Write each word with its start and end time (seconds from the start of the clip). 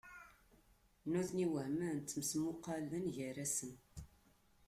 Nutni 1.11 1.45
wehmen, 1.53 1.97
ttmesmuqalen 1.99 3.05
gar-asen. 3.15 3.71